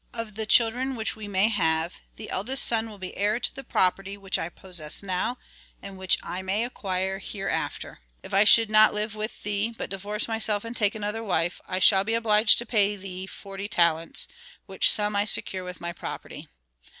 [0.13, 3.63] Of the children which we may have the eldest son will be heir to the
[3.63, 5.37] property which I possess now
[5.79, 7.99] and which I may acquire hereafter.
[8.23, 11.77] If I should not live with thee, but divorce myself and take another wife, I
[11.77, 14.27] shall be obliged to pay thee forty talents,
[14.65, 16.47] which sum I secure with my property.